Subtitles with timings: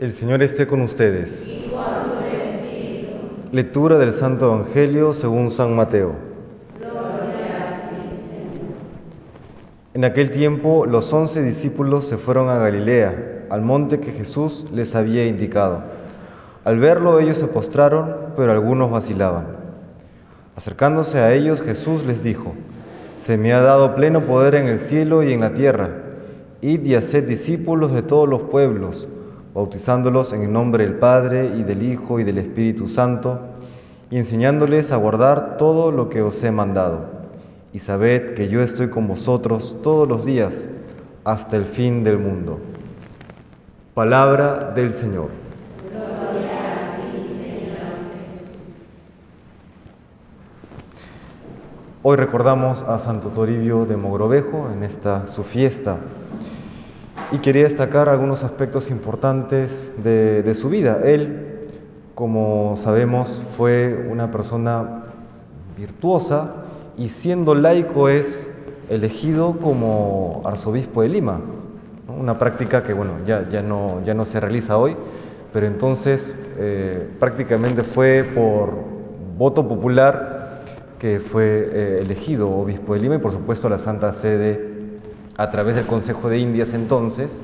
[0.00, 1.46] El Señor esté con ustedes.
[3.52, 6.14] Lectura del Santo Evangelio según San Mateo.
[9.92, 14.94] En aquel tiempo los once discípulos se fueron a Galilea, al monte que Jesús les
[14.94, 15.82] había indicado.
[16.64, 19.48] Al verlo ellos se postraron, pero algunos vacilaban.
[20.56, 22.54] Acercándose a ellos Jesús les dijo,
[23.18, 25.90] Se me ha dado pleno poder en el cielo y en la tierra.
[26.62, 29.06] Id y haced discípulos de todos los pueblos
[29.54, 33.40] bautizándolos en el nombre del Padre y del Hijo y del Espíritu Santo,
[34.10, 37.06] y enseñándoles a guardar todo lo que os he mandado.
[37.72, 40.68] Y sabed que yo estoy con vosotros todos los días
[41.24, 42.58] hasta el fin del mundo.
[43.94, 45.28] Palabra del Señor.
[52.02, 55.98] Hoy recordamos a Santo Toribio de Mogrovejo en esta su fiesta
[57.32, 61.00] y quería destacar algunos aspectos importantes de, su vida.
[61.04, 61.60] Él,
[62.14, 65.04] como sabemos, fue una persona
[65.76, 66.54] virtuosa
[66.98, 68.50] y siendo laico es
[68.88, 71.40] elegido como arzobispo de Lima,
[72.08, 74.96] una práctica que bueno, ya, ya, no, ya no se realiza hoy,
[75.52, 78.70] pero entonces eh, prácticamente fue por
[79.38, 80.60] voto popular
[80.98, 84.69] que fue eh, elegido obispo de Lima y por supuesto la Santa Sede
[85.40, 87.40] a través del Consejo de Indias entonces,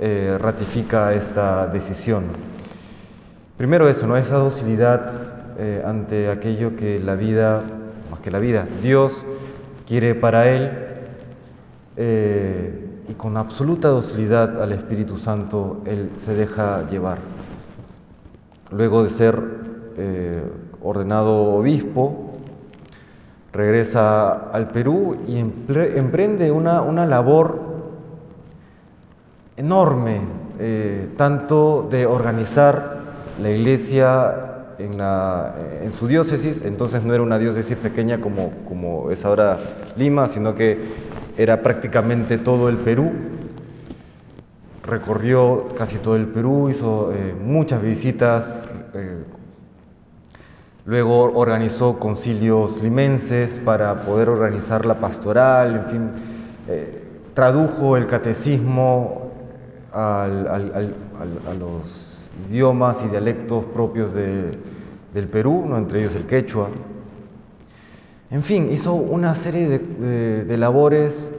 [0.00, 2.24] eh, ratifica esta decisión.
[3.56, 4.18] Primero eso, ¿no?
[4.18, 7.62] esa docilidad eh, ante aquello que la vida,
[8.10, 9.24] más que la vida, Dios
[9.88, 10.72] quiere para él
[11.96, 17.16] eh, y con absoluta docilidad al Espíritu Santo él se deja llevar.
[18.70, 19.40] Luego de ser
[20.82, 22.31] ordenado obispo,
[23.52, 27.60] regresa al Perú y emprende una, labor
[29.56, 30.20] enorme,
[30.58, 33.00] eh, tanto de organizar
[33.40, 39.58] la iglesia en, su diócesis, entonces no era una diócesis pequeña como, como es ahora
[39.96, 40.78] Lima, sino que
[41.36, 43.12] era prácticamente todo el Perú.
[44.84, 48.64] Recorrió casi todo el Perú, hizo eh, muchas visitas,
[48.94, 49.22] eh,
[50.84, 56.10] Luego organizó concilios limenses para poder organizar la pastoral, en fin,
[56.68, 57.04] eh,
[57.34, 59.30] tradujo el catecismo
[59.92, 60.26] a
[61.56, 65.76] los idiomas y dialectos propios del Perú, ¿no?
[65.76, 66.68] entre ellos el quechua.
[68.30, 71.30] En fin, hizo una serie de, de labores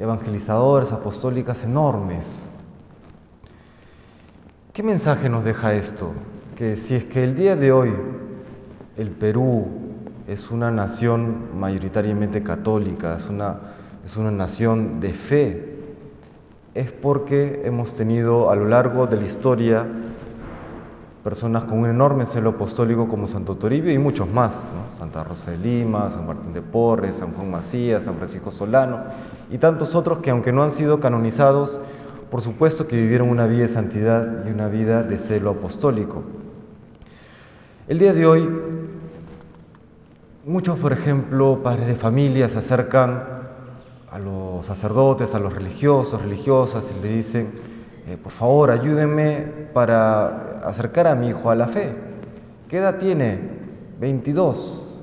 [0.00, 2.46] evangelizadoras, apostólicas enormes.
[4.72, 6.12] ¿Qué mensaje nos deja esto?
[6.56, 7.92] Que si es que el día de hoy
[8.98, 9.66] el Perú
[10.26, 13.60] es una nación mayoritariamente católica, es una,
[14.04, 15.76] es una nación de fe,
[16.74, 19.86] es porque hemos tenido a lo largo de la historia
[21.22, 24.64] personas con un enorme celo apostólico como Santo Toribio y muchos más,
[24.98, 29.04] Santa Rosa de Lima, San Martín de Porres, San Juan Macías, San Francisco Solano
[29.50, 31.78] y tantos otros que aunque no han sido canonizados,
[32.30, 36.24] por supuesto que vivieron una vida de santidad y una vida de celo apostólico.
[37.88, 38.48] El día de hoy
[40.48, 43.22] Muchos, por ejemplo, padres de familia se acercan
[44.10, 47.52] a los sacerdotes, a los religiosos, religiosas y le dicen,
[48.06, 49.40] eh, por favor, ayúdenme
[49.74, 51.92] para acercar a mi hijo a la fe.
[52.66, 53.38] ¿Qué edad tiene?
[54.00, 55.02] 22.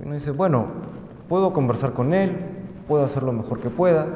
[0.00, 0.68] Y uno dice, bueno,
[1.28, 2.34] puedo conversar con él,
[2.88, 4.06] puedo hacer lo mejor que pueda,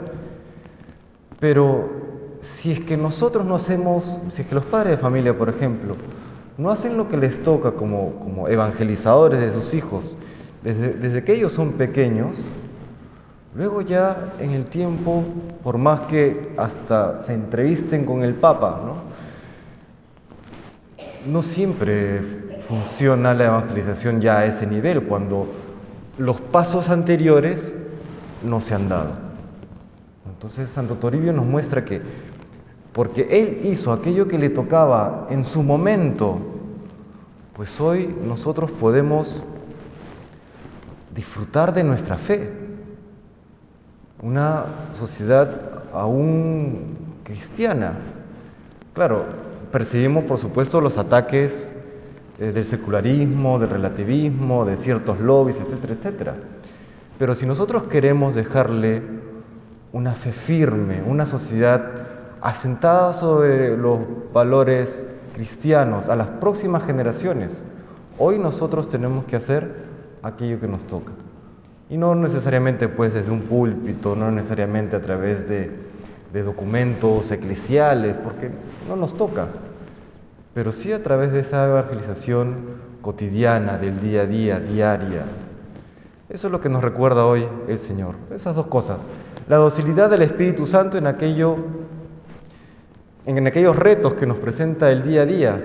[1.38, 1.91] pero
[2.41, 5.97] si es que nosotros no hacemos, si es que los padres de familia, por ejemplo,
[6.59, 10.17] no hacen lo que les toca como, evangelizadores de sus hijos
[10.63, 12.39] desde, que ellos son pequeños,
[13.55, 15.25] luego ya en el tiempo,
[15.65, 19.03] por más que hasta se entrevisten con el Papa, ¿no?
[21.33, 22.21] no siempre
[22.61, 25.49] funciona la evangelización ya a ese nivel, cuando
[26.19, 27.75] los pasos anteriores
[28.45, 29.13] no se han dado.
[30.27, 32.03] Entonces Santo Toribio nos muestra que
[32.92, 36.39] porque Él hizo aquello que le tocaba en su momento,
[37.54, 39.42] pues hoy nosotros podemos
[41.15, 42.50] disfrutar de nuestra fe.
[44.22, 47.98] Una sociedad aún cristiana.
[48.95, 49.24] Claro,
[49.71, 51.72] percibimos por supuesto los ataques
[52.38, 56.34] eh, del secularismo, del relativismo, de ciertos lobbies, etcétera, etcétera.
[57.18, 59.03] Pero si nosotros queremos dejarle
[59.92, 62.02] una fe firme, una sociedad
[62.42, 64.00] asentada sobre los
[64.33, 67.62] valores cristianos a las próximas generaciones,
[68.18, 69.74] hoy nosotros tenemos que hacer
[70.22, 71.12] aquello que nos toca.
[71.89, 75.71] Y no necesariamente pues desde un púlpito, no necesariamente a través de,
[76.33, 78.50] de documentos eclesiales, porque
[78.88, 79.48] no nos toca,
[80.54, 85.24] pero sí a través de esa evangelización cotidiana, del día a día, diaria.
[86.28, 89.09] Eso es lo que nos recuerda hoy el Señor, esas dos cosas.
[89.48, 91.56] La docilidad del Espíritu Santo en, aquello,
[93.27, 95.63] en aquellos retos que nos presenta el día a día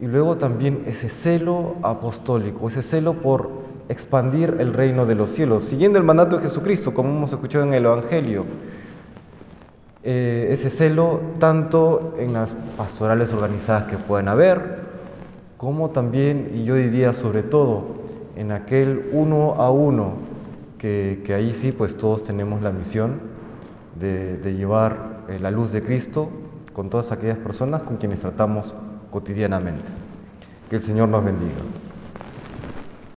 [0.00, 3.50] y luego también ese celo apostólico, ese celo por
[3.90, 7.74] expandir el reino de los cielos, siguiendo el mandato de Jesucristo, como hemos escuchado en
[7.74, 8.46] el Evangelio.
[10.02, 14.80] Eh, ese celo tanto en las pastorales organizadas que pueden haber,
[15.58, 18.00] como también, y yo diría sobre todo,
[18.36, 20.14] en aquel uno a uno,
[20.78, 23.20] que, ahí sí, pues todos tenemos la misión
[23.98, 26.30] de, de llevar eh, la luz de Cristo
[26.72, 28.74] con todas aquellas personas con quienes tratamos
[29.10, 29.90] cotidianamente.
[30.68, 31.60] Que el Señor nos bendiga.